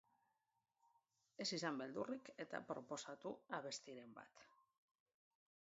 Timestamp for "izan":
1.57-1.77